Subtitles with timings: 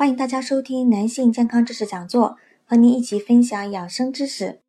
[0.00, 4.62] 欢迎大家收听男性健康知识讲座，和您一起分享养生知识。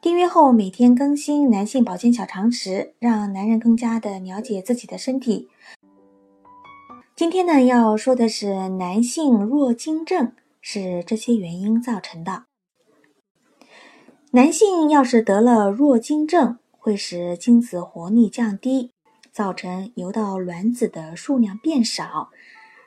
[0.00, 5.50] 订阅后每天更新男性保健小常识，让男人更加的了解自己的身体。
[7.14, 10.32] 今天呢，要说的是男性弱精症
[10.62, 12.44] 是这些原因造成的。
[14.30, 18.92] 男性要是得了弱精症，会使精子活力降低，
[19.30, 22.30] 造成游到卵子的数量变少。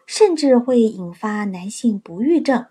[0.07, 2.65] 甚至会引发男性不育症。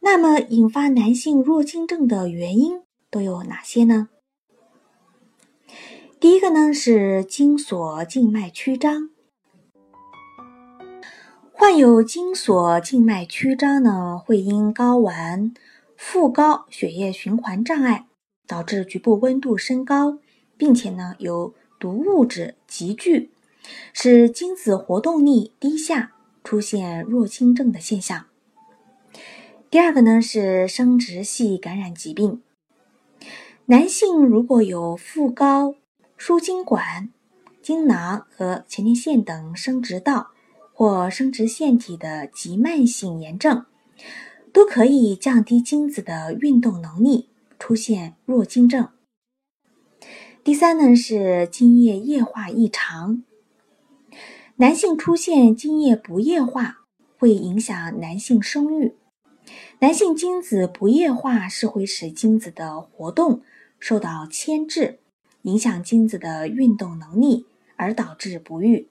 [0.00, 2.80] 那么，引发男性弱精症的原因
[3.10, 4.08] 都有哪些呢？
[6.20, 9.10] 第一个呢是精索静脉曲张。
[11.52, 15.52] 患有精索静脉曲张呢，会因睾丸
[15.96, 18.06] 副高血液循环障碍，
[18.46, 20.18] 导致局部温度升高，
[20.56, 23.32] 并且呢有毒物质集聚，
[23.92, 26.12] 使精子活动力低下。
[26.42, 28.26] 出现弱精症的现象。
[29.70, 32.42] 第二个呢是生殖系感染疾病。
[33.66, 35.74] 男性如果有副睾、
[36.16, 37.10] 输精管、
[37.60, 40.30] 精囊和前列腺等生殖道
[40.72, 43.66] 或生殖腺体的急慢性炎症，
[44.52, 48.88] 都可以降低精子的运动能力，出现弱精症。
[50.42, 53.22] 第三呢是精液液化异常。
[54.60, 56.80] 男性出现精液不液化，
[57.16, 58.96] 会影响男性生育。
[59.78, 63.42] 男性精子不液化是会使精子的活动
[63.78, 64.98] 受到牵制，
[65.42, 68.88] 影响精子的运动能力，而导致不育。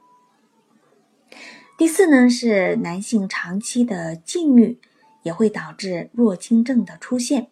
[1.77, 4.79] 第四呢，是男性长期的禁欲
[5.23, 7.49] 也会导致弱精症的出现。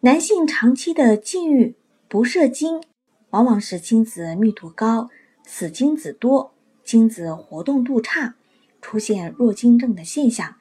[0.00, 1.76] 男性长期的禁欲
[2.08, 2.82] 不射精，
[3.28, 5.10] 往往使精子密度高，
[5.44, 6.54] 死精子多。
[6.86, 8.36] 精子活动度差，
[8.80, 10.54] 出现弱精症的现象，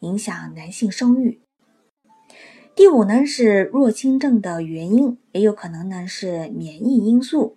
[0.00, 1.40] 影响男性生育。
[2.74, 7.56] 第五呢是弱精症的原因，也有可能呢是免疫因素。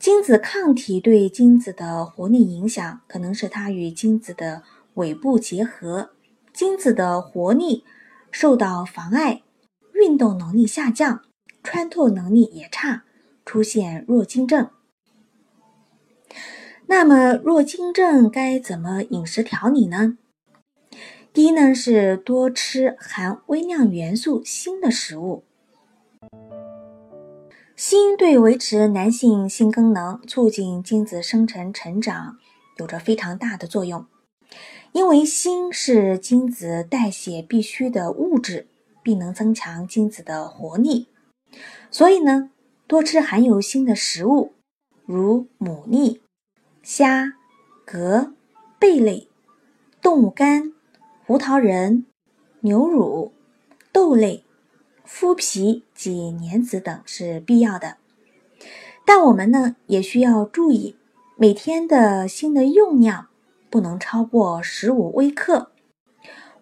[0.00, 4.64] 精子抗体对精子的活力影响，可能是它与精子的
[4.94, 6.10] 尾部结合，
[6.52, 7.84] 精子的活力
[8.32, 9.42] 受到妨碍，
[9.92, 11.22] 运动能力下降，
[11.62, 13.04] 穿透能力也差，
[13.44, 14.68] 出现弱精症。
[16.90, 20.18] 那么弱精症该怎么饮食调理呢？
[21.32, 25.44] 第一呢是多吃含微量元素锌的食物。
[27.76, 32.38] 锌对维持男性性功能、促进精子生成成长
[32.78, 34.04] 有着非常大的作用。
[34.90, 38.66] 因为锌是精子代谢必需的物质，
[39.04, 41.06] 并能增强精子的活力，
[41.88, 42.50] 所以呢，
[42.88, 44.54] 多吃含有锌的食物，
[45.06, 46.18] 如牡蛎。
[46.92, 47.34] 虾、
[47.86, 48.34] 蛤、
[48.80, 49.28] 贝类、
[50.02, 50.72] 动物肝、
[51.24, 52.04] 胡桃仁、
[52.62, 53.32] 牛乳、
[53.92, 54.44] 豆类、
[55.06, 57.98] 麸皮及莲子等是必要的，
[59.06, 60.96] 但我们呢也需要注意，
[61.36, 63.28] 每天的锌的用量
[63.70, 65.70] 不能超过十五微克。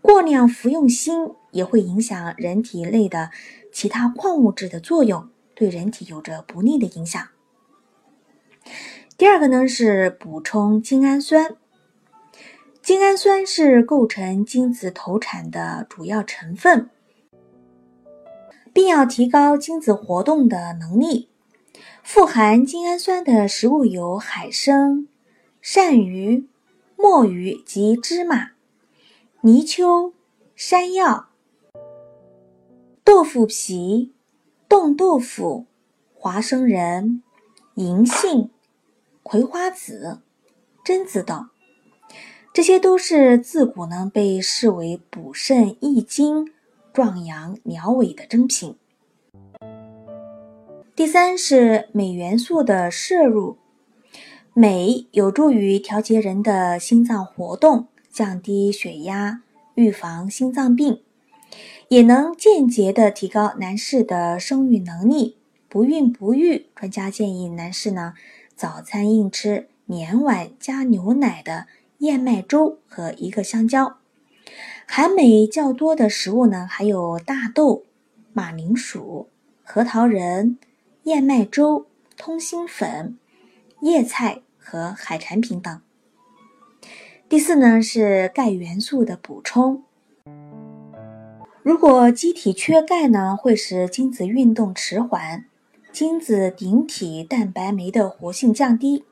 [0.03, 3.31] 过量服用锌也会影响人体内的
[3.72, 7.27] 其他矿物质的作用，对人体有着不利的影响。
[9.18, 11.56] 第二个呢是补充精氨酸，
[12.80, 16.88] 精氨酸是构成精子投产的主要成分，
[18.72, 21.28] 并要提高精子活动的能力。
[22.04, 25.09] 富含精氨酸的食物有海参、
[25.60, 26.47] 鳝鱼、
[26.94, 28.53] 墨鱼及芝麻、
[29.41, 30.12] 泥鳅、
[30.54, 31.30] 山药、
[33.03, 34.14] 豆腐皮、
[34.68, 35.66] 冻豆腐、
[36.14, 37.24] 花生仁、
[37.74, 38.50] 银杏。
[39.30, 40.21] 葵花籽、
[40.83, 41.51] 榛子等，
[42.54, 46.51] 这些都是自古呢被视为补肾益精、
[46.95, 48.77] 壮阳疗痿的珍品。
[50.97, 53.59] 第三是镁元素的摄入，
[54.54, 59.42] 镁有助于调节人的心脏活动，降低血压，
[59.74, 61.03] 预防心脏病，
[61.89, 65.36] 也能间接的提高男士的生育能力。
[65.69, 68.15] 不孕不育，专家建议男士呢。
[68.59, 71.69] 早餐应吃连碗加牛奶的
[71.99, 73.99] 燕麦粥和一个香蕉。
[74.84, 77.84] 含镁较多的食物呢，还有大豆、
[78.33, 79.28] 马铃薯、
[79.63, 80.59] 核桃仁、
[81.05, 83.16] 燕麦粥、通心粉、
[83.83, 85.81] 叶菜和海产品等。
[87.28, 89.84] 第四呢是钙元素的补充。
[91.63, 95.45] 如果机体缺钙呢，会使精子运动迟缓，
[95.92, 99.04] 精子顶体蛋白酶的活性降低。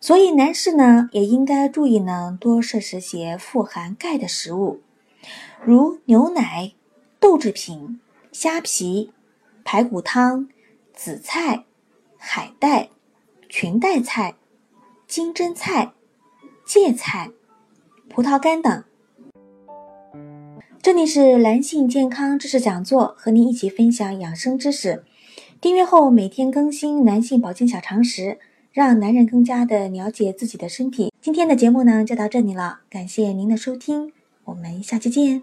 [0.00, 4.80] 所以男士呢也应该注意呢，多摄食些富含钙的食物，
[5.64, 6.72] 如牛奶、
[7.18, 8.00] 豆制品、
[8.30, 9.12] 虾皮、
[9.64, 10.48] 排骨汤、
[10.94, 11.64] 紫菜、
[12.16, 12.90] 海带、
[13.48, 14.36] 裙带菜、
[15.08, 15.92] 金针菜、
[16.64, 17.30] 芥菜、
[18.08, 18.84] 葡萄干等。
[20.80, 25.04] 这里是男性健康知识讲座，和您一起分享养生知识。
[25.60, 28.38] 订阅后每天更新男性保健小常识。
[28.70, 31.12] 让男人更加的了解自己的身体。
[31.20, 34.12] 今天的节目呢就到这里了，感谢您的收听，
[34.44, 35.42] 我们下期见。